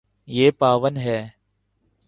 یے 0.27 0.45
پاون 0.59 0.95
ہے 0.97 1.19